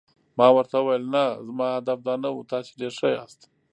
ما 0.37 0.47
ورته 0.55 0.75
وویل: 0.79 1.03
نه، 1.15 1.23
زما 1.45 1.67
هدف 1.77 1.99
دا 2.07 2.13
نه 2.23 2.29
و، 2.33 2.47
تاسي 2.51 2.71
ډېر 2.79 2.93
ښه 2.99 3.09
یاست. 3.15 3.39